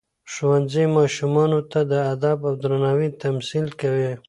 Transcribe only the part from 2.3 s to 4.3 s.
او درناوي تمثیل کوي.